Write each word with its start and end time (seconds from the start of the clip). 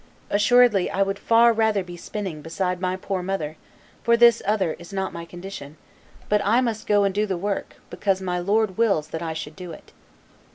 Assuredly 0.31 0.89
I 0.89 1.03
would 1.03 1.19
far 1.19 1.53
rather 1.53 1.83
be 1.83 1.95
spinning 1.95 2.41
beside 2.41 2.81
my 2.81 2.95
poor 2.97 3.21
mother, 3.21 3.55
for 4.01 4.17
this 4.17 4.41
other 4.47 4.73
is 4.79 4.91
not 4.91 5.13
my 5.13 5.25
condition; 5.25 5.77
but 6.27 6.41
I 6.43 6.59
must 6.59 6.87
go 6.87 7.03
and 7.03 7.13
do 7.13 7.27
the 7.27 7.37
work 7.37 7.75
because 7.91 8.19
my 8.19 8.39
Lord 8.39 8.79
wills 8.79 9.09
that 9.09 9.21
I 9.21 9.33
should 9.33 9.55
do 9.55 9.71
it." 9.73 9.91